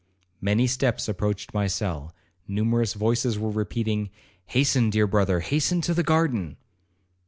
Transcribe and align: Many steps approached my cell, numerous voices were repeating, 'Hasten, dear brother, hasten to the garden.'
Many 0.41 0.65
steps 0.65 1.07
approached 1.07 1.53
my 1.53 1.67
cell, 1.67 2.11
numerous 2.47 2.95
voices 2.95 3.37
were 3.37 3.51
repeating, 3.51 4.09
'Hasten, 4.47 4.89
dear 4.89 5.05
brother, 5.05 5.41
hasten 5.41 5.79
to 5.81 5.93
the 5.93 6.01
garden.' 6.01 6.57